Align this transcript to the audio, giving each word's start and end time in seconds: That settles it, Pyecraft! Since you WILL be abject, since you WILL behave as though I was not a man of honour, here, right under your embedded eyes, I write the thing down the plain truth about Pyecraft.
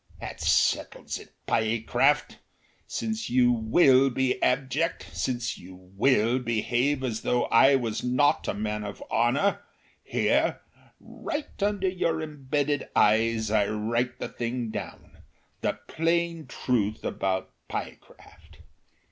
That 0.19 0.41
settles 0.41 1.19
it, 1.19 1.29
Pyecraft! 1.45 2.39
Since 2.87 3.29
you 3.29 3.51
WILL 3.51 4.09
be 4.09 4.41
abject, 4.41 5.15
since 5.15 5.59
you 5.59 5.75
WILL 5.93 6.39
behave 6.39 7.03
as 7.03 7.21
though 7.21 7.43
I 7.43 7.75
was 7.75 8.03
not 8.03 8.47
a 8.47 8.55
man 8.55 8.83
of 8.83 9.03
honour, 9.11 9.61
here, 10.03 10.59
right 10.99 11.61
under 11.61 11.87
your 11.87 12.19
embedded 12.19 12.87
eyes, 12.95 13.51
I 13.51 13.67
write 13.67 14.17
the 14.17 14.29
thing 14.29 14.71
down 14.71 15.21
the 15.61 15.73
plain 15.87 16.47
truth 16.47 17.03
about 17.05 17.51
Pyecraft. 17.69 18.61